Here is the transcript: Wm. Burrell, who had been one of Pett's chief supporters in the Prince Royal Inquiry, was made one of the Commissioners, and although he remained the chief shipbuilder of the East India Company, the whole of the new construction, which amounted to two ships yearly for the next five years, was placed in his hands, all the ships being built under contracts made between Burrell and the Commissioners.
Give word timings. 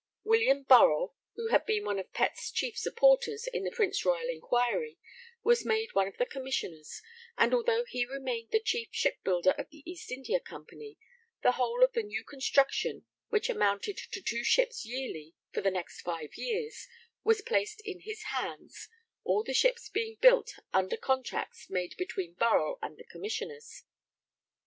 Wm. 0.23 0.63
Burrell, 0.63 1.13
who 1.35 1.49
had 1.49 1.63
been 1.67 1.85
one 1.85 1.99
of 1.99 2.11
Pett's 2.11 2.49
chief 2.49 2.75
supporters 2.75 3.45
in 3.45 3.63
the 3.63 3.69
Prince 3.69 4.03
Royal 4.03 4.29
Inquiry, 4.29 4.97
was 5.43 5.63
made 5.63 5.93
one 5.93 6.07
of 6.07 6.17
the 6.17 6.25
Commissioners, 6.25 7.03
and 7.37 7.53
although 7.53 7.85
he 7.87 8.07
remained 8.07 8.49
the 8.49 8.59
chief 8.59 8.87
shipbuilder 8.91 9.51
of 9.51 9.69
the 9.69 9.83
East 9.87 10.09
India 10.11 10.39
Company, 10.39 10.97
the 11.43 11.51
whole 11.51 11.83
of 11.83 11.93
the 11.93 12.01
new 12.01 12.23
construction, 12.23 13.05
which 13.29 13.47
amounted 13.47 13.95
to 13.95 14.23
two 14.23 14.43
ships 14.43 14.83
yearly 14.87 15.35
for 15.53 15.61
the 15.61 15.69
next 15.69 16.01
five 16.01 16.33
years, 16.35 16.87
was 17.23 17.43
placed 17.43 17.79
in 17.85 17.99
his 17.99 18.23
hands, 18.33 18.87
all 19.23 19.43
the 19.43 19.53
ships 19.53 19.87
being 19.87 20.15
built 20.19 20.53
under 20.73 20.97
contracts 20.97 21.69
made 21.69 21.95
between 21.95 22.33
Burrell 22.33 22.79
and 22.81 22.97
the 22.97 23.03
Commissioners. 23.03 23.83